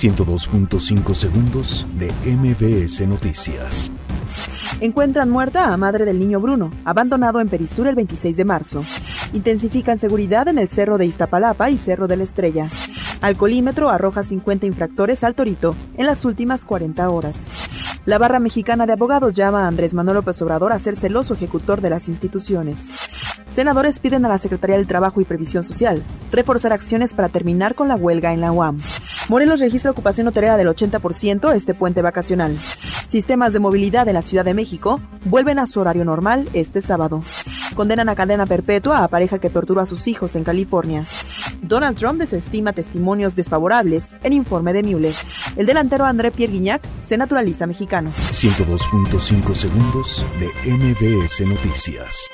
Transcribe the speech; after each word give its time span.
102.5 0.00 1.12
segundos 1.12 1.86
de 1.98 2.10
MBS 2.24 3.06
Noticias. 3.06 3.92
Encuentran 4.80 5.28
muerta 5.28 5.74
a 5.74 5.76
madre 5.76 6.06
del 6.06 6.18
niño 6.18 6.40
Bruno, 6.40 6.72
abandonado 6.86 7.38
en 7.38 7.50
Perisur 7.50 7.86
el 7.86 7.96
26 7.96 8.34
de 8.34 8.44
marzo. 8.46 8.82
Intensifican 9.34 9.98
seguridad 9.98 10.48
en 10.48 10.58
el 10.58 10.70
Cerro 10.70 10.96
de 10.96 11.04
Iztapalapa 11.04 11.68
y 11.68 11.76
Cerro 11.76 12.08
de 12.08 12.16
la 12.16 12.22
Estrella. 12.22 12.70
Alcolímetro 13.20 13.90
arroja 13.90 14.22
50 14.22 14.64
infractores 14.64 15.22
al 15.22 15.34
Torito 15.34 15.74
en 15.98 16.06
las 16.06 16.24
últimas 16.24 16.64
40 16.64 17.06
horas. 17.10 17.50
La 18.06 18.16
barra 18.16 18.40
mexicana 18.40 18.86
de 18.86 18.94
abogados 18.94 19.34
llama 19.34 19.64
a 19.64 19.68
Andrés 19.68 19.92
Manuel 19.92 20.14
López 20.14 20.40
Obrador 20.40 20.72
a 20.72 20.78
ser 20.78 20.96
celoso 20.96 21.34
ejecutor 21.34 21.82
de 21.82 21.90
las 21.90 22.08
instituciones. 22.08 22.90
Senadores 23.50 23.98
piden 23.98 24.24
a 24.24 24.30
la 24.30 24.38
Secretaría 24.38 24.78
del 24.78 24.86
Trabajo 24.86 25.20
y 25.20 25.24
Previsión 25.24 25.62
Social 25.62 26.02
reforzar 26.32 26.72
acciones 26.72 27.12
para 27.12 27.28
terminar 27.28 27.74
con 27.74 27.88
la 27.88 27.96
huelga 27.96 28.32
en 28.32 28.40
la 28.40 28.50
UAM. 28.50 28.80
Morelos 29.30 29.60
registra 29.60 29.92
ocupación 29.92 30.26
hotelera 30.26 30.56
del 30.56 30.66
80% 30.66 31.54
este 31.54 31.72
puente 31.72 32.02
vacacional. 32.02 32.58
Sistemas 33.06 33.52
de 33.52 33.60
movilidad 33.60 34.04
de 34.04 34.12
la 34.12 34.22
Ciudad 34.22 34.44
de 34.44 34.54
México 34.54 35.00
vuelven 35.24 35.60
a 35.60 35.68
su 35.68 35.78
horario 35.78 36.04
normal 36.04 36.48
este 36.52 36.80
sábado. 36.80 37.22
Condenan 37.76 38.08
a 38.08 38.16
cadena 38.16 38.44
perpetua 38.44 39.04
a 39.04 39.08
pareja 39.08 39.38
que 39.38 39.48
torturó 39.48 39.80
a 39.80 39.86
sus 39.86 40.08
hijos 40.08 40.34
en 40.34 40.42
California. 40.42 41.06
Donald 41.62 41.96
Trump 41.96 42.18
desestima 42.18 42.72
testimonios 42.72 43.36
desfavorables 43.36 44.16
en 44.24 44.32
informe 44.32 44.72
de 44.72 44.82
Mueller. 44.82 45.14
El 45.54 45.66
delantero 45.66 46.06
André 46.06 46.32
Pierre 46.32 46.54
Guignac 46.54 46.82
se 47.04 47.16
naturaliza 47.16 47.68
mexicano. 47.68 48.10
102.5 48.32 49.54
segundos 49.54 50.26
de 50.40 50.48
MBS 50.72 51.46
Noticias. 51.46 52.28